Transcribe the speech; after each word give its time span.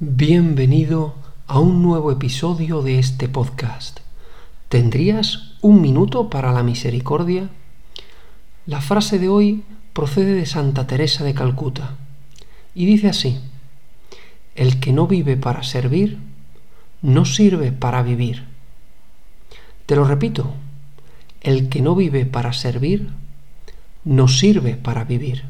Bienvenido 0.00 1.16
a 1.48 1.58
un 1.58 1.82
nuevo 1.82 2.12
episodio 2.12 2.82
de 2.82 3.00
este 3.00 3.28
podcast. 3.28 3.98
¿Tendrías 4.68 5.56
un 5.60 5.82
minuto 5.82 6.30
para 6.30 6.52
la 6.52 6.62
misericordia? 6.62 7.48
La 8.64 8.80
frase 8.80 9.18
de 9.18 9.28
hoy 9.28 9.64
procede 9.94 10.34
de 10.34 10.46
Santa 10.46 10.86
Teresa 10.86 11.24
de 11.24 11.34
Calcuta 11.34 11.96
y 12.76 12.86
dice 12.86 13.08
así, 13.08 13.40
el 14.54 14.78
que 14.78 14.92
no 14.92 15.08
vive 15.08 15.36
para 15.36 15.64
servir, 15.64 16.18
no 17.02 17.24
sirve 17.24 17.72
para 17.72 18.04
vivir. 18.04 18.44
Te 19.86 19.96
lo 19.96 20.04
repito, 20.04 20.54
el 21.40 21.68
que 21.68 21.82
no 21.82 21.96
vive 21.96 22.24
para 22.24 22.52
servir, 22.52 23.10
no 24.04 24.28
sirve 24.28 24.74
para 24.76 25.02
vivir. 25.02 25.42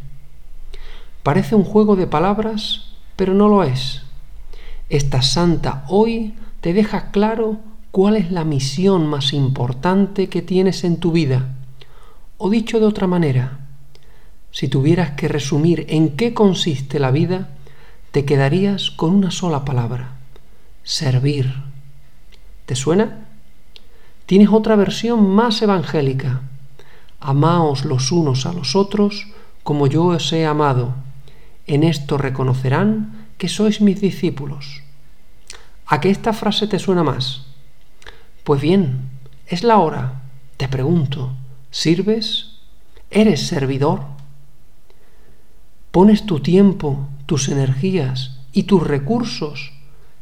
Parece 1.23 1.55
un 1.55 1.65
juego 1.65 1.97
de 1.97 2.07
palabras, 2.07 2.95
pero 3.15 3.35
no 3.35 3.49
lo 3.49 3.63
es 3.63 4.08
esta 4.89 5.23
santa 5.23 5.85
hoy 5.89 6.35
te 6.61 6.73
deja 6.73 7.11
claro 7.11 7.59
cuál 7.91 8.17
es 8.17 8.31
la 8.31 8.45
misión 8.45 9.07
más 9.07 9.33
importante 9.33 10.29
que 10.29 10.43
tienes 10.43 10.85
en 10.85 10.99
tu 10.99 11.13
vida. 11.13 11.55
O 12.37 12.51
dicho 12.51 12.81
de 12.81 12.87
otra 12.87 13.07
manera, 13.07 13.61
si 14.51 14.69
tuvieras 14.69 15.13
que 15.13 15.29
resumir 15.29 15.87
en 15.89 16.17
qué 16.17 16.35
consiste 16.35 16.99
la 16.99 17.11
vida, 17.11 17.51
te 18.11 18.25
quedarías 18.25 18.91
con 18.91 19.15
una 19.15 19.31
sola 19.31 19.65
palabra, 19.65 20.13
servir. 20.83 21.53
¿Te 22.65 22.75
suena? 22.75 23.27
Tienes 24.27 24.49
otra 24.51 24.77
versión 24.77 25.29
más 25.29 25.61
evangélica. 25.63 26.43
Amaos 27.21 27.85
los 27.85 28.13
unos 28.13 28.47
a 28.47 28.53
los 28.53 28.77
otros 28.77 29.27
como 29.63 29.87
yo 29.87 30.07
os 30.07 30.33
he 30.33 30.47
amado. 30.47 30.95
En 31.67 31.85
esto 31.85 32.17
reconocerán 32.17 33.28
que 33.39 33.49
sois 33.49 33.81
mis 33.81 34.01
discípulos. 34.01 34.83
¿A 35.87 36.01
qué 36.01 36.11
esta 36.11 36.33
frase 36.33 36.67
te 36.67 36.79
suena 36.79 37.03
más? 37.03 37.47
Pues 38.45 38.61
bien, 38.61 39.09
es 39.47 39.63
la 39.63 39.79
hora. 39.79 40.23
Te 40.57 40.69
pregunto, 40.69 41.33
¿sirves? 41.71 42.59
¿Eres 43.11 43.47
servidor? 43.47 44.03
¿Pones 45.91 46.27
tu 46.27 46.41
tiempo, 46.41 47.09
tus 47.25 47.49
energías 47.49 48.41
y 48.53 48.65
tus 48.65 48.87
recursos 48.87 49.73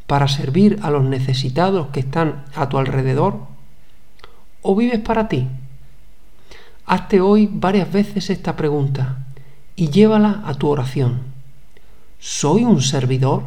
para 0.06 0.28
servir 0.28 0.78
a 0.83 0.91
los 0.91 1.03
necesitados 1.03 1.89
que 1.89 2.00
están 2.00 2.44
a 2.55 2.69
tu 2.69 2.78
alrededor? 2.78 3.41
¿O 4.62 4.77
vives 4.77 5.00
para 5.00 5.28
ti? 5.28 5.48
Hazte 6.84 7.20
hoy 7.20 7.48
varias 7.50 7.91
veces 7.92 8.31
esta 8.31 8.55
pregunta 8.55 9.27
y 9.75 9.91
llévala 9.91 10.42
a 10.47 10.55
tu 10.55 10.69
oración. 10.69 11.25
¿Soy 12.19 12.64
un 12.64 12.83
servidor? 12.83 13.42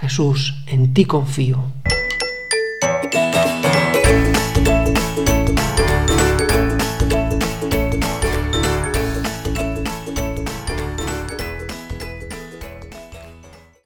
Jesús, 0.00 0.64
en 0.66 0.94
ti 0.94 1.04
confío. 1.04 1.64